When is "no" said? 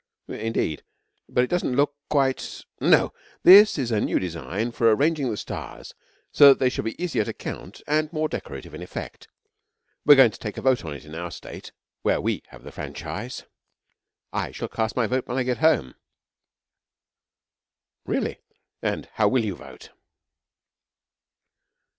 2.81-3.13